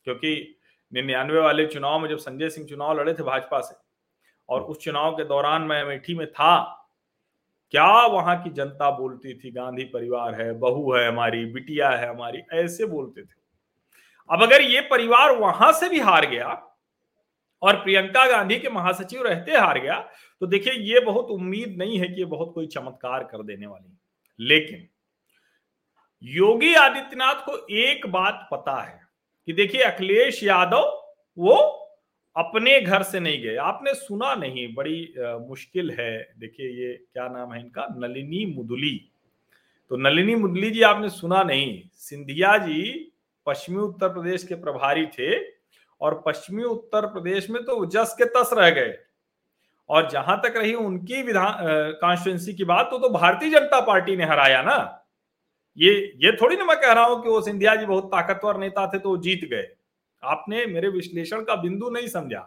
क्योंकि 0.05 0.57
निन्यानवे 0.93 1.41
वाले 1.41 1.67
चुनाव 1.67 1.99
में 1.99 2.09
जब 2.09 2.17
संजय 2.17 2.51
सिंह 2.51 2.67
चुनाव 2.67 3.01
लड़े 3.01 3.15
थे 3.15 3.23
भाजपा 3.23 3.61
से, 3.61 3.75
और 4.49 4.61
उस 4.61 4.79
चुनाव 4.79 5.13
के 5.13 5.25
दौरान 5.25 5.63
मैं 5.63 5.83
अमेठी 5.83 6.15
में 6.15 6.27
था, 6.27 6.77
क्या 7.71 8.07
वहाँ 8.07 8.43
की 8.43 8.51
जनता 8.51 8.91
बोलती 8.91 9.35
थी, 9.35 9.51
गांधी 9.51 9.85
परिवार 9.85 10.35
है, 10.35 10.53
बहू 10.53 10.93
है 10.93 11.09
हमारी, 11.09 11.45
बिटिया 11.45 11.91
है 11.91 12.09
हमारी, 12.09 12.39
ऐसे 12.53 12.87
बोलते 12.87 13.23
थे। 13.23 13.41
अब 14.31 14.43
अगर 14.43 14.63
ये 14.63 14.81
परिवार 14.81 15.37
वहाँ 15.37 15.73
से 15.73 15.89
भी 15.89 16.01
हार 16.01 16.27
गया 16.27 16.70
और 17.63 17.77
प्रियंका 17.77 18.27
गांधी 18.27 18.59
के 18.59 18.69
महासचिव 18.69 19.23
रहते 19.23 19.53
हार 19.53 19.81
गया 19.81 20.11
तो 20.41 20.47
देखिए 20.47 20.73
ये 20.73 21.01
बहुत 21.01 21.25
उम्मीद 21.25 21.75
नहीं 21.79 21.99
है 21.99 22.09
कि 22.09 22.15
ये 22.15 22.25
बहुत 22.25 22.53
कोई 22.55 22.67
चमत्कार 22.67 23.25
कर 23.25 23.43
देने 23.43 23.67
वाली 23.67 23.99
लेकिन 24.39 24.89
योगी 26.23 26.75
आदित्यनाथ 26.75 27.35
को 27.35 27.67
एक 27.71 28.07
बात 28.07 28.49
पता 28.53 28.83
है 28.83 29.01
कि 29.47 29.53
देखिए 29.53 29.83
अखिलेश 29.83 30.43
यादव 30.45 31.13
वो 31.39 31.77
अपने 32.37 32.81
घर 32.81 33.03
से 33.03 33.21
नहीं 33.21 33.43
गए। 33.43 33.57
आपने 33.57 33.95
सुना 33.95 34.35
नहीं 34.35 34.75
बड़ी 34.75 35.15
आ, 35.21 35.39
मुश्किल 35.39 35.91
है। 35.91 36.33
देखिए 36.39 36.69
ये 36.69 36.95
क्या 37.13 37.29
नाम 37.29 37.53
है 37.53 37.61
इनका? 37.61 37.89
नलिनी 37.97 38.55
मुदुली। 38.57 39.11
तो 39.89 39.97
नलिनी 39.97 40.35
मुदुली 40.35 40.71
जी 40.71 40.83
आपने 40.83 41.09
सुना 41.09 41.43
नहीं? 41.43 41.83
सिंधिया 41.95 42.59
जी 42.59 43.13
पश्चिमी 43.47 43.79
उत्तर 43.79 44.09
प्रदेश 44.09 44.45
के 44.45 44.55
प्रभारी 44.55 45.07
थे। 45.07 45.60
और 46.01 46.23
पश्चिमी 46.27 46.63
उत्तर 46.65 47.07
प्रदेश 47.07 47.49
में 47.51 47.63
तो 47.65 47.85
जस 47.87 48.15
के 48.19 48.25
तस 48.31 48.51
रह 48.55 48.71
गए। 48.71 48.95
और 49.91 50.09
जहाँ 50.11 50.41
तक 50.43 50.57
रही 50.57 50.75
उनकी 50.75 51.23
विधान 51.23 51.57
कॉन्स्टिट्युएंसी 52.01 52.53
की 52.55 52.65
बात 52.65 52.89
तो 52.91 52.99
तो 52.99 53.09
भारतीय 53.09 53.51
जनता 53.51 53.81
पार्टी 53.81 54.17
ने 54.17 54.25
हराया 54.25 54.63
ना। 54.63 54.77
ये 55.77 55.93
ये 56.17 56.33
थोड़ी 56.33 56.57
ना 56.57 56.65
मैं 56.65 56.77
कह 56.77 56.93
रहा 56.93 57.05
हूँ 57.05 57.23
कि 57.23 57.29
वो 57.29 57.41
सिंधिया 57.41 57.75
जी 57.77 57.87
बहुत 57.87 58.07
ताकतवर 58.07 58.57
नेता 58.57 58.87
थे 58.87 58.99
तो 58.99 59.17
जीत 59.17 59.45
गए। 59.51 59.67
आपने 60.23 60.65
मेरे 60.67 60.89
विश्लेषण 60.89 61.43
का 61.43 61.55
बिंदु 61.57 61.91
नहीं 61.91 62.09
समझा। 62.09 62.41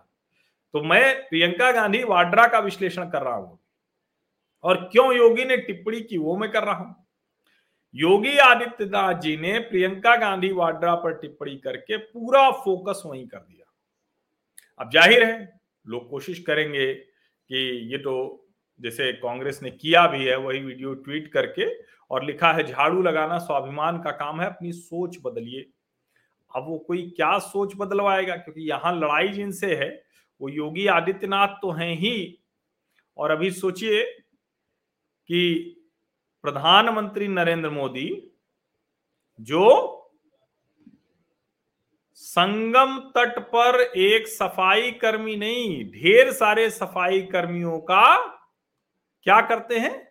तो 0.74 0.82
मैं 0.84 1.14
प्रियंका 1.22 1.72
गांधी 1.72 2.04
वाड्रा 2.04 2.48
का 2.48 2.60
विश्लेषण 2.60 3.10
कर 3.10 3.22
रहा 3.22 3.36
हूँ। 3.36 3.60
और 4.64 4.78
क्यों 4.92 5.14
योगी 5.16 5.46
ने 5.46 5.58
टिप्पणी 5.58 6.00
की 6.02 6.18
वो 6.18 6.38
मैं 6.38 6.52
कर 6.52 6.64
रहा 6.64 6.76
हूँ। 6.76 7.03
योगी 7.96 8.38
आदित्यनाथ 8.38 9.20
जी 9.22 9.36
ने 9.38 9.58
प्रियंका 9.60 10.16
गांधी 10.16 10.52
वाड्रा 10.52 10.94
पर 10.96 11.14
टिप्पणी 11.14 11.56
करके 11.58 11.98
पूरा 11.98 12.50
फोकस 12.52 13.02
वहीं 13.06 13.28
कर 13.28 13.38
दिया। 13.38 13.66
अब 14.80 14.90
ज़ाहिर 14.92 15.24
है, 15.24 15.60
लोग 15.86 16.10
कोशिश 16.10 16.40
करेंगे 16.40 16.94
कि 16.94 17.58
ये 17.92 17.98
तो 17.98 18.46
जैसे 18.80 19.12
कांग्रेस 19.14 19.60
ने 19.64 19.72
किया 19.72 20.06
भी 20.08 20.26
है, 20.26 20.36
वही 20.38 20.60
वीडियो 20.60 20.94
ट्वीट 20.94 21.32
करके 21.34 21.66
और 22.12 22.24
लिखा 22.24 22.52
है, 22.54 22.64
झाड़ू 22.64 23.02
लगाना 23.02 23.38
स्वाभिमान 23.38 24.02
का 24.02 24.12
काम 24.12 24.42
है, 24.42 24.48
अपनी 24.48 24.72
सोच 24.72 25.18
बदलिए। 25.24 25.66
अब 26.52 26.66
वो 26.68 26.78
कोई 26.78 27.02
क्या 27.16 27.38
सोच 27.40 27.74
बदलवाएगा? 27.78 28.36
क्योंकि 28.36 28.70
यहाँ 28.70 28.96
लड़ाई 28.96 29.28
जिनसे 29.28 29.76
है, 29.76 29.90
वो 30.42 30.50
योगी 30.50 30.88
आदित्यनाथ 30.88 31.56
तो 31.62 31.72
हैं 31.72 31.94
ही। 31.96 32.40
और 33.18 33.32
अभी 33.32 33.52
सोचिए 33.52 34.04
कि 35.30 35.80
प्रधानमंत्री 36.44 37.28
नरेंद्र 37.28 37.70
मोदी, 37.70 38.32
जो 39.40 40.00
संगम 42.14 43.00
तट 43.10 43.40
पर 43.40 43.80
एक 43.82 44.28
सफ़ाई 44.28 44.92
कर्मी 44.92 45.36
नहीं, 45.36 45.84
ढेर 45.92 46.32
सारे 46.32 46.70
सफ़ाई 46.70 47.22
कर्मियों 47.22 47.80
का 47.80 48.16
क्या 49.24 49.42
करते 49.42 49.80
हैं? 49.80 50.04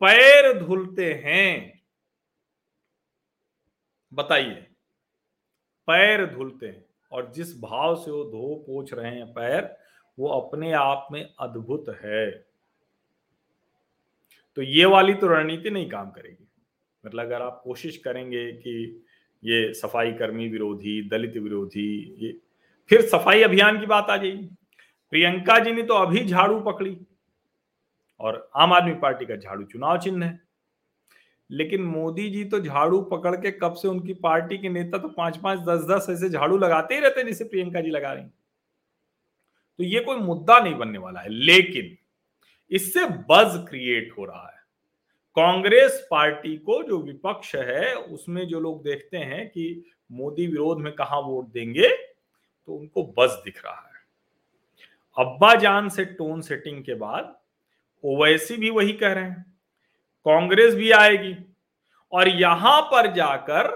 पैर 0.00 0.52
धुलते 0.60 1.12
हैं। 1.24 1.82
बताइए, 4.12 4.54
पैर 5.88 6.26
धुलते 6.26 6.66
हैं 6.66 6.84
और 7.12 7.30
जिस 7.32 7.60
भाव 7.60 7.96
से 7.96 8.10
वो 8.10 8.24
धो 8.24 8.54
पोछ 8.66 8.92
रहे 8.94 9.10
हैं 9.10 9.32
पैर, 9.32 9.76
वो 10.18 10.28
अपने 10.30 10.72
आप 10.72 11.08
में 11.12 11.34
अद्भुत 11.40 11.84
है। 12.04 12.45
तो 14.56 14.62
ये 14.62 14.84
वाली 14.84 15.14
तो 15.14 15.26
रणनीति 15.26 15.70
नहीं 15.70 15.88
काम 15.90 16.10
करेगी। 16.10 16.46
मतलब 17.04 17.24
अगर 17.24 17.42
आप 17.42 17.60
कोशिश 17.64 17.96
करेंगे 17.96 18.50
कि 18.52 19.04
ये 19.42 19.72
सफ़ाई 19.74 20.12
कर्मी 20.12 20.48
विरोधी, 20.48 21.02
दलित 21.08 21.36
विरोधी, 21.36 22.16
ये 22.18 22.38
फिर 22.90 23.02
सफ़ाई 23.02 23.42
अभियान 23.42 23.80
की 23.80 23.86
बात 23.86 24.10
आ 24.10 24.16
जाएगी 24.16 24.48
प्रियंका 25.12 25.58
जी 25.58 25.72
ने 25.72 25.82
तो 25.82 25.94
अभी 25.94 26.24
झाड़ू 26.24 26.58
पकड़ी 26.60 26.96
और 28.20 28.48
आम 28.56 28.72
आदमी 28.72 28.94
पार्टी 28.94 29.26
का 29.26 29.36
झाड़ू 29.36 29.64
चुनाव 29.64 29.98
चिन्ह 29.98 30.24
है। 30.26 30.40
लेकिन 31.50 31.82
मोदी 31.82 32.28
जी 32.30 32.44
तो 32.44 32.60
झाड़ू 32.60 33.00
पकड़ 33.02 33.34
के 33.36 33.50
कब 33.52 33.74
से 33.74 33.88
उनकी 33.88 34.14
पार्टी 34.22 34.58
के 34.58 34.68
नेता 34.68 34.98
तो 34.98 35.08
पाँच 35.08 35.36
पाँच 35.36 35.60
दस 35.60 35.84
दस 35.90 36.06
ऐसे 36.10 36.28
झाड़ू 36.30 36.56
लगाते 36.58 36.94
ही 36.94 37.00
रहते 37.00 37.20
हैं 37.20 37.26
जिसे 37.26 37.44
प्रियंका 37.44 37.80
जी 37.80 37.90
लगा 37.90 38.12
रही 38.12 38.24
तो 39.78 39.84
ये 39.84 40.00
कोई 40.00 40.16
मुद्दा 40.16 40.58
नहीं 40.58 40.74
बनने 40.74 40.98
वाला 40.98 41.20
है। 41.20 41.28
लेकिन 41.28 41.96
इससे 42.70 43.04
बज 43.04 43.66
क्रिएट 43.68 44.14
हो 44.18 44.24
रहा 44.24 44.46
है। 44.46 44.54
कांग्रेस 45.36 46.06
पार्टी 46.10 46.56
को 46.56 46.82
जो 46.82 46.98
विपक्ष 46.98 47.54
है, 47.54 47.94
उसमें 47.94 48.46
जो 48.48 48.60
लोग 48.60 48.82
देखते 48.82 49.16
हैं 49.16 49.48
कि 49.48 49.84
मोदी 50.12 50.46
विरोध 50.46 50.78
में 50.78 50.92
कहा 50.92 51.18
वोट 51.18 51.46
देंगे 51.46 51.88
तो 51.88 52.74
उनको 52.74 53.14
बस 53.18 53.40
दिख 53.44 53.64
रहा 53.64 53.74
है। 53.74 53.94
अब्बा 55.16 55.54
जान 55.54 55.88
से 55.88 56.04
टोन 56.04 56.40
सेटिंग 56.40 56.84
के 56.84 56.94
बाद 56.94 57.36
ओवैसी 58.04 58.56
भी 58.56 58.70
वही 58.70 58.92
कह 58.92 59.12
रहे 59.12 59.24
हैं। 59.24 59.44
कांग्रेस 60.26 60.74
भी 60.74 60.90
आएगी। 60.90 61.36
और 62.12 62.28
यहाँ 62.28 62.80
पर 62.82 63.12
जाकर 63.12 63.68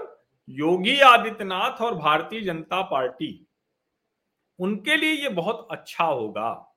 योगी 0.49 0.99
आदित्यनाथ 0.99 1.81
और 1.81 1.95
भारतीय 1.95 2.41
जनता 2.41 2.81
पार्टी, 2.81 3.47
उनके 4.59 4.95
लिए 4.95 5.13
ये 5.13 5.29
बहुत 5.29 5.67
अच्छा 5.71 6.03
होगा। 6.03 6.70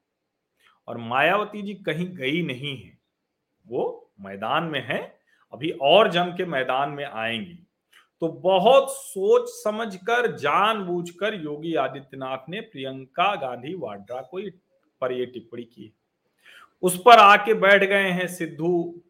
और 0.88 0.98
मायावती 0.98 1.62
जी 1.62 1.74
कहीं 1.74 2.08
गई 2.16 2.42
नहीं 2.42 2.76
है। 2.82 2.98
वो 3.66 4.12
मैदान 4.20 4.64
में 4.64 4.80
है, 4.80 5.18
अभी 5.52 5.70
और 5.70 6.10
जम 6.10 6.26
के 6.26 6.44
मैदान 6.44 6.90
में 6.90 7.04
आएँगी। 7.04 7.66
तो 8.20 8.28
बहुत 8.28 8.86
सोच 8.90 9.48
समझकर, 9.48 10.36
जानबूझकर 10.36 11.34
योगी 11.34 11.74
आदित्यनाथ 11.74 12.48
ने 12.48 12.60
प्रियंका 12.60 13.34
गांधी 13.36 13.74
वाड्रा 13.74 14.20
को 14.22 14.40
पर 15.00 15.12
ये 15.12 15.26
टिप्पणी 15.26 15.62
की। 15.62 15.92
उस 16.82 17.02
पर 17.06 17.18
आके 17.18 17.54
बैठ 17.54 17.84
गए 17.84 18.10
हैं 18.10 18.26
सिद्धू 18.28 19.00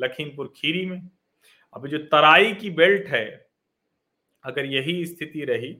लखीमपुर 0.00 0.52
खीरी 0.56 0.86
में। 0.86 1.10
अभी 1.74 1.88
जो 1.88 1.98
तराई 1.98 2.52
की 2.54 2.70
बेल्ट 2.70 3.08
है, 3.08 3.46
अगर 4.44 4.64
यही 4.64 5.06
स्थिति 5.06 5.44
रही 5.44 5.72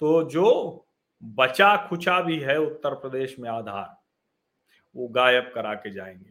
तो 0.00 0.22
जो 0.30 0.86
बचा 1.22 1.86
खुचा 1.88 2.20
भी 2.20 2.38
है 2.38 2.58
उत्तर 2.60 2.94
प्रदेश 2.94 3.38
में 3.38 3.50
आधार 3.50 4.03
वो 4.96 5.08
गायब 5.08 5.52
करा 5.54 5.74
के 5.74 5.90
जाएँगे। 5.90 6.30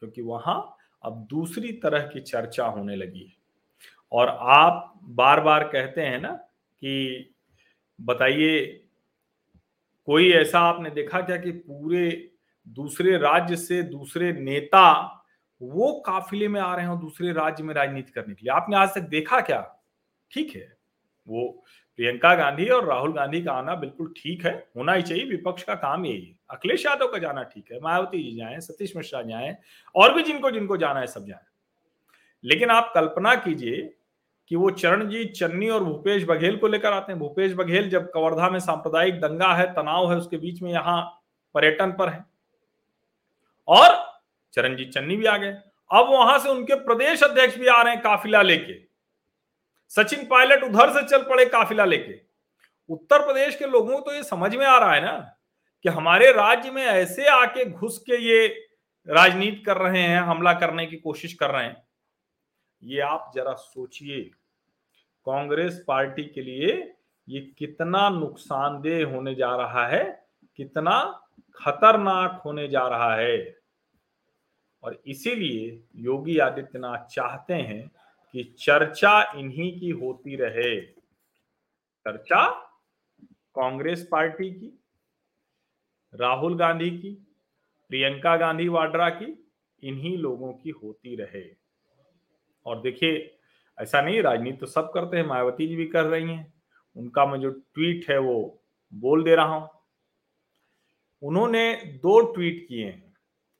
क्योंकि 0.00 0.22
तो 0.22 0.28
वहाँ 0.28 0.76
अब 1.02 1.26
दूसरी 1.30 1.72
तरह 1.72 2.00
की 2.00 2.20
चर्चा 2.20 2.66
होने 2.66 2.96
लगी 2.96 3.24
है। 3.24 3.36
और 4.12 4.28
आप 4.28 5.00
बार 5.02 5.40
बार 5.40 5.64
कहते 5.64 6.00
हैं 6.00 6.20
ना 6.20 6.32
कि 6.80 7.34
बताइए, 8.00 8.84
कोई 10.06 10.32
ऐसा 10.32 10.60
आपने 10.60 10.90
देखा 10.90 11.20
क्या 11.20 11.36
कि 11.36 11.50
पूरे 11.50 12.30
दूसरे 12.68 13.18
राज्य 13.18 13.56
से 13.56 13.82
दूसरे 13.82 14.32
नेता 14.32 15.10
वो 15.62 16.02
काफिले 16.06 16.48
में 16.48 16.60
आ 16.60 16.76
रहे 16.76 16.86
हैं 16.86 17.00
दूसरे 17.00 17.32
राज्य 17.32 17.64
में 17.64 17.74
राजनीति 17.74 18.12
करने 18.12 18.34
के 18.34 18.42
लिए? 18.44 18.54
आपने 18.54 18.76
आज 18.76 18.94
तक 18.94 19.00
देखा 19.00 19.40
क्या? 19.40 19.82
ठीक 20.30 20.56
है। 20.56 20.76
वो 21.28 21.64
प्रियंका 21.96 22.34
गांधी 22.34 22.68
और 22.68 22.84
राहुल 22.84 23.12
गांधी 23.12 23.42
का 23.42 23.52
आना 23.52 23.74
बिल्कुल 23.74 24.14
ठीक 24.16 24.46
है, 24.46 24.68
होना 24.76 24.92
ही 24.92 25.02
चाहिए, 25.02 25.24
विपक्ष 25.24 25.62
का 25.62 25.74
काम 25.74 26.06
यही 26.06 26.24
है। 26.24 26.36
अखिलेश 26.54 26.86
यादव 26.86 27.06
का 27.06 27.18
जाना 27.18 27.42
ठीक 27.42 27.72
है, 27.72 27.80
मायावती 27.80 28.22
जी 28.22 28.36
जाए, 28.36 28.60
सतीश 28.60 28.96
मिश्रा 28.96 29.22
जाए, 29.22 29.56
और 29.94 30.14
भी 30.14 30.22
जिनको 30.22 30.50
जिनको 30.50 30.76
जाना 30.76 31.00
है 31.00 31.06
सब 31.06 31.26
जाए। 31.26 31.40
लेकिन 32.44 32.70
आप 32.70 32.92
कल्पना 32.94 33.34
कीजिए 33.34 33.94
कि 34.48 34.56
वो 34.56 34.70
चरणजीत 34.70 35.32
चन्नी 35.32 35.68
और 35.68 35.84
भूपेश 35.84 36.24
बघेल 36.24 36.56
को 36.56 36.66
लेकर 36.66 36.92
आते 36.92 37.12
हैं। 37.12 37.20
भूपेश 37.20 37.52
बघेल 37.52 37.90
जब 37.90 38.10
कवर्धा 38.10 38.50
में 38.50 38.58
सांप्रदायिक 38.60 39.20
दंगा 39.20 39.54
है, 39.54 39.72
तनाव 39.72 40.10
है, 40.10 40.16
उसके 40.18 40.36
बीच 40.36 40.62
में 40.62 40.72
यहाँ 40.72 41.22
पर्यटन 41.54 41.92
पर 41.92 42.08
है। 42.08 42.24
और 43.68 44.20
चरणजीत 44.52 44.90
चन्नी 44.90 45.16
भी 45.16 45.26
आ 45.26 45.36
गए। 45.36 45.52
अब 45.92 46.06
वहाँ 46.10 46.38
से 46.38 46.48
उनके 46.48 46.74
प्रदेश 46.74 47.22
अध्यक्ष 47.22 47.56
भी 47.56 47.66
आ 47.66 47.82
रहे 47.82 47.94
हैं 47.94 48.02
काफिला 48.02 48.42
लेके। 48.42 48.74
सचिन 49.88 50.26
पायलट 50.26 50.64
उधर 50.64 50.90
से 50.90 51.06
चल 51.06 51.22
पड़े 51.22 51.46
काफिला 51.46 51.84
लेके। 51.84 52.20
उत्तर 52.90 53.26
प्रदेश 53.26 53.56
के 53.56 53.66
लोगों 53.66 53.98
को 53.98 54.10
तो 54.10 54.16
ये 54.16 54.22
समझ 54.22 54.56
में 54.56 54.66
आ 54.66 54.78
रहा 54.78 54.92
है 54.92 55.00
ना 55.00 55.33
कि 55.84 55.90
हमारे 55.90 56.32
राज्य 56.32 56.70
में 56.70 56.82
ऐसे 56.82 57.26
आके 57.26 57.64
घुस 57.70 57.98
के 57.98 58.16
ये 58.16 58.66
राजनीति 59.08 59.60
कर 59.60 59.76
रहे 59.76 60.02
हैं, 60.02 60.20
हमला 60.20 60.52
करने 60.52 60.86
की 60.86 60.96
कोशिश 60.96 61.34
कर 61.34 61.50
रहे 61.50 61.64
हैं। 61.64 61.86
ये 62.82 63.00
आप 63.00 63.32
जरा 63.34 63.54
सोचिए, 63.54 64.20
कांग्रेस 65.26 65.84
पार्टी 65.88 66.24
के 66.24 66.42
लिए 66.42 66.94
ये 67.28 67.40
कितना 67.58 68.08
नुकसानदेह 68.08 69.06
होने 69.06 69.34
जा 69.34 69.56
रहा 69.56 69.86
है, 69.86 70.26
कितना 70.56 71.28
खतरनाक 71.54 72.42
होने 72.44 72.68
जा 72.68 72.88
रहा 72.88 73.14
है। 73.14 73.58
और 74.82 75.02
इसीलिए 75.06 75.84
योगी 75.96 76.38
आदित्यनाथ 76.38 77.06
चाहते 77.06 77.54
हैं 77.54 77.90
कि 78.32 78.44
चर्चा 78.58 79.32
इन्हीं 79.36 79.80
की 79.80 79.90
होती 79.90 80.36
रहे। 80.36 80.80
चर्चा 82.00 82.50
कांग्रेस 83.28 84.08
पार्टी 84.12 84.50
की। 84.50 84.83
राहुल 86.14 86.56
गांधी 86.56 86.90
की, 86.90 87.10
प्रियंका 87.88 88.36
गांधी 88.36 88.68
वाड्रा 88.68 89.08
की, 89.08 89.48
इन्हीं 89.82 90.18
लोगों 90.18 90.52
की 90.52 90.70
होती 90.70 91.16
रहे। 91.16 91.44
और 92.66 92.80
देखिए, 92.80 93.38
ऐसा 93.78 94.00
नहीं, 94.02 94.22
राजनीति 94.22 94.56
तो 94.56 94.66
सब 94.66 94.90
करते 94.94 95.16
हैं, 95.16 95.26
मायावती 95.26 95.66
जी 95.66 95.76
भी 95.76 95.86
कर 95.86 96.04
रही 96.04 96.30
हैं। 96.30 96.54
उनका 96.96 97.26
मैं 97.26 97.40
जो 97.40 97.50
ट्वीट 97.50 98.10
है 98.10 98.18
वो 98.18 98.62
बोल 98.92 99.24
दे 99.24 99.34
रहा 99.34 99.54
हूँ। 99.54 99.68
उन्होंने 101.22 101.74
दो 101.74 102.20
ट्वीट 102.34 102.66
किए 102.68 102.84
हैं। 102.86 103.02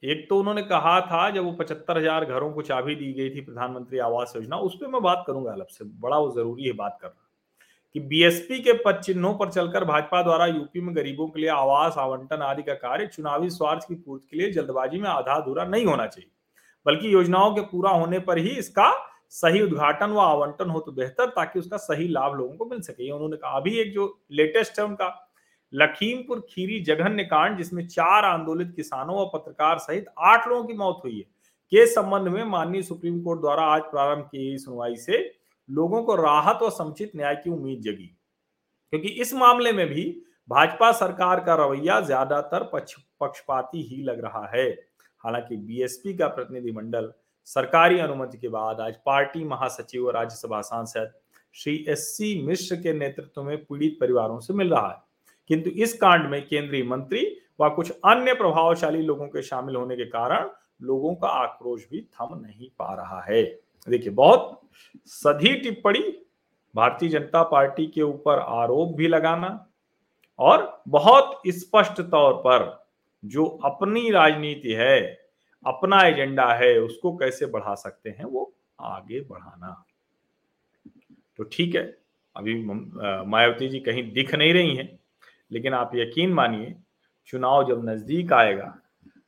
एक 0.02 0.26
तो 0.28 0.38
उन्होंने 0.38 0.62
कहा 0.62 1.00
था, 1.00 1.30
जब 1.30 1.44
वो 1.44 1.52
पचहत्तर 1.52 1.99
हज़ार 1.99 2.25
घरों 2.25 2.52
को 2.52 2.62
चाबी 2.62 2.94
दी 2.94 3.12
गई 3.12 3.30
थी 3.30 3.40
प्रधानमंत्री 3.40 3.99
आवास 3.99 4.32
योजना, 4.37 4.56
उस 4.56 4.75
पर 4.75 4.87
मैं 4.87 5.02
बात 5.02 5.25
करूँगा, 5.26 5.52
अलग 5.52 5.66
से, 5.66 5.84
बड़ा 5.84 6.18
वो 6.18 6.30
ज़रूरी 6.30 6.64
है 6.64 6.73
बात 6.73 6.99
करना। 7.02 7.24
कि 7.94 8.00
बीएसपी 8.02 8.58
के 8.60 8.72
पद 8.74 9.00
चिन्हों 9.04 9.32
पर 9.34 9.50
चलकर 9.50 9.84
भाजपा 9.84 10.22
द्वारा 10.22 10.46
यूपी 10.46 10.80
में 10.80 10.94
गरीबों 10.96 11.26
के 11.28 11.40
लिए 11.40 11.48
आवास, 11.50 11.94
आवंटन 11.98 12.42
आदि 12.42 12.62
का 12.62 12.74
कार्य 12.74 13.06
चुनावी 13.06 13.50
स्वार्थ 13.50 13.86
की 13.88 13.94
पूर्ति 13.94 14.26
के 14.28 14.36
लिए 14.36 14.50
जल्दबाजी 14.52 14.98
में 15.00 15.08
आधा 15.10 15.34
अधूरा 15.34 15.64
नहीं 15.64 15.84
होना 15.86 16.06
चाहिए, 16.06 16.30
बल्कि 16.86 17.12
योजनाओं 17.14 17.54
के 17.54 17.60
पूरा 17.62 17.90
होने 17.92 18.18
पर 18.20 18.38
ही 18.38 18.50
इसका 18.50 18.92
सही 19.32 19.60
उद्घाटन 19.62 20.10
व 20.10 20.18
आवंटन 20.20 20.70
हो 20.70 20.80
तो 20.80 20.92
बेहतर 20.92 21.28
ताकि 21.28 21.58
उसका 21.58 21.76
सही 21.76 22.08
लाभ 22.08 22.34
लोगों 22.36 22.56
को 22.56 22.66
मिल 22.66 22.80
सके। 22.80 23.10
उन्होंने 23.10 23.36
कहा। 23.36 23.56
अभी 23.56 23.78
एक 23.80 23.92
जो 23.92 24.06
लेटेस्ट 24.32 24.78
है 24.78 24.84
उनका, 24.84 25.30
लखीमपुर 25.72 26.40
खीरी 26.48 26.80
जघन्य 26.82 27.24
कांड, 27.24 27.56
जिसमें 27.58 27.86
चार 27.88 28.24
आंदोलित 28.24 28.72
किसानों 28.76 29.16
व 29.16 29.24
पत्रकार 29.28 29.78
सहित 29.78 30.06
आठ 30.20 30.48
लोगों 30.48 30.64
की 30.64 30.74
मौत 30.74 31.00
हुई 31.04 31.16
है। 31.16 31.22
के 31.72 31.86
संबंध 31.86 32.28
में 32.28 32.44
माननीय 32.46 32.82
सुप्रीम 32.82 33.20
कोर्ट 33.22 33.40
द्वारा 33.40 33.62
आज 33.66 33.82
प्रारंभ 33.90 34.24
की 34.24 34.38
गई 34.40 34.56
सुनवाई 34.58 34.96
से 34.96 35.18
लोगों 35.68 36.02
को 36.02 36.14
राहत 36.16 36.62
और 36.62 36.71
समुचित 36.71 37.12
न्याय 37.16 37.35
की 37.35 37.50
उम्मीद 37.50 37.80
जगी। 37.83 38.14
क्योंकि 38.92 39.09
इस 39.09 39.35
मामले 39.35 39.73
में 39.73 39.87
भी 39.88 40.04
भाजपा 40.49 40.90
सरकार 40.92 41.40
का 41.40 41.54
रवैया 41.56 42.00
ज़्यादातर 42.00 42.62
पक्षपाती 43.21 43.83
ही 43.85 44.02
लग 44.02 44.25
रहा 44.25 44.47
है। 44.54 44.68
हालाँकि 45.25 45.56
बीएसपी 45.56 46.16
का 46.16 46.26
प्रतिनिधिमंडल 46.28 47.12
सरकारी 47.49 47.99
अनुमति 47.99 48.38
के 48.38 48.49
बाद 48.49 48.80
आज 48.80 48.97
पार्टी 49.06 49.44
महासचिव 49.44 50.06
और 50.06 50.14
राज्यसभा 50.14 50.61
सांसद 50.61 51.12
श्री 51.56 51.75
एस 51.88 52.06
सी 52.09 52.42
मिश्र 52.47 52.76
के 52.76 52.92
नेतृत्व 52.92 53.42
में 53.42 53.56
पीड़ित 53.64 53.97
परिवारों 54.00 54.38
से 54.40 54.54
मिल 54.54 54.71
रहा 54.71 54.88
है। 54.88 55.02
किंतु 55.50 55.71
इस 55.73 55.92
कांड 55.94 56.26
में 56.30 56.47
केंद्रीय 56.49 56.83
मंत्री 56.83 57.25
व 57.61 57.68
कुछ 57.71 57.90
अन्य 57.90 58.35
प्रभावशाली 58.35 59.02
लोगों 59.02 59.26
के 59.28 59.42
शामिल 59.42 59.76
होने 59.76 59.97
के 59.97 60.04
कारण 60.04 60.49
लोगों 60.83 61.14
का 61.14 61.28
आक्रोश 61.28 61.87
भी 61.90 62.00
थम 62.12 62.35
नहीं 62.37 62.68
पा 62.78 62.94
रहा 62.94 63.21
है। 63.23 63.42
देखिए, 63.88 64.11
बहुत 64.11 64.61
सधी 65.12 65.54
टिप्पणी, 65.54 66.00
भारतीय 66.75 67.08
जनता 67.08 67.42
पार्टी 67.42 67.87
के 67.87 68.02
ऊपर 68.02 68.38
आरोप 68.38 68.94
भी 68.96 69.08
लगाना 69.08 69.49
और 70.38 70.82
बहुत 70.88 71.40
स्पष्ट 71.49 72.00
तौर 72.02 72.34
पर 72.37 72.87
जो 73.23 73.44
अपनी 73.64 74.11
राजनीति 74.11 74.73
है, 74.73 75.00
अपना 75.64 76.02
एजेंडा 76.02 76.52
है, 76.54 76.78
उसको 76.78 77.16
कैसे 77.16 77.46
बढ़ा 77.46 77.75
सकते 77.75 78.11
हैं, 78.11 78.25
वो 78.25 78.52
आगे 78.80 79.20
बढ़ाना। 79.20 79.84
तो 81.38 81.44
ठीक 81.44 81.75
है, 81.75 81.82
अभी 82.37 82.54
मायावती 82.64 83.68
जी 83.68 83.80
कहीं 83.80 84.11
दिख 84.12 84.34
नहीं 84.34 84.52
रही 84.54 84.76
हैं, 84.76 84.99
लेकिन 85.50 85.75
आप 85.75 85.90
यकीन 85.94 86.32
मानिए, 86.32 86.75
चुनाव 87.28 87.66
जब 87.68 87.88
नज़दीक 87.88 88.32
आएगा 88.32 88.75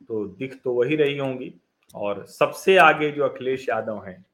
तो 0.08 0.26
दिख 0.28 0.60
तो 0.64 0.72
वही 0.72 0.96
रही 0.96 1.16
होंगी 1.18 1.52
और 1.94 2.24
सबसे 2.26 2.76
आगे 2.78 3.10
जो 3.10 3.24
अखिलेश 3.24 3.68
यादव 3.68 4.02
हैं 4.04 4.24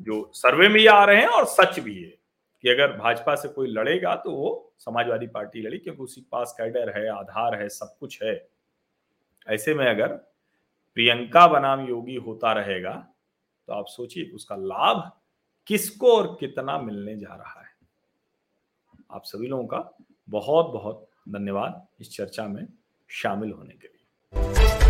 जो 0.00 0.30
सर्वे 0.34 0.68
में 0.68 0.80
ये 0.80 0.86
आ 0.88 1.04
रहे 1.04 1.20
हैं 1.20 1.28
और 1.28 1.44
सच 1.46 1.78
भी 1.80 1.94
है 1.94 2.10
कि 2.64 2.68
अगर 2.68 2.96
भाजपा 2.96 3.34
से 3.34 3.48
कोई 3.48 3.68
लड़ेगा 3.68 4.14
तो 4.16 4.30
वो 4.32 4.72
समाजवादी 4.78 5.26
पार्टी 5.26 5.62
लड़ी, 5.62 5.78
क्योंकि 5.78 6.02
उसके 6.02 6.20
पास 6.30 6.54
कैडर 6.58 6.98
है, 6.98 7.08
आधार 7.10 7.60
है, 7.62 7.68
सब 7.68 7.96
कुछ 8.00 8.22
है। 8.22 8.48
ऐसे 9.46 9.74
में 9.74 9.86
अगर 9.86 10.12
प्रियंका 10.96 11.46
बनाम 11.48 11.86
योगी 11.88 12.16
होता 12.16 12.52
रहेगा 12.52 12.92
तो 13.68 13.72
आप 13.72 13.86
सोचिए 13.86 14.30
उसका 14.34 14.56
लाभ 14.56 15.10
किसको 15.66 16.16
और 16.16 16.36
कितना 16.40 16.78
मिलने 16.78 17.16
जा 17.16 17.34
रहा 17.34 17.60
है। 17.60 17.68
आप 19.10 19.22
सभी 19.24 19.46
लोगों 19.46 19.66
का 19.66 19.78
बहुत 20.28 20.72
बहुत 20.72 21.08
धन्यवाद 21.28 21.86
इस 22.00 22.10
चर्चा 22.10 22.46
में 22.48 22.66
शामिल 23.10 23.52
होने 23.52 23.74
के 23.74 23.88
लिए। 23.88 24.89